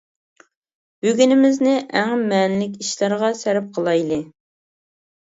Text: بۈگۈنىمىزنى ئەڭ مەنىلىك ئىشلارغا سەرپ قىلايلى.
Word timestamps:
بۈگۈنىمىزنى 1.05 1.73
ئەڭ 1.99 2.13
مەنىلىك 2.31 2.79
ئىشلارغا 2.85 3.29
سەرپ 3.43 3.69
قىلايلى. 3.77 4.19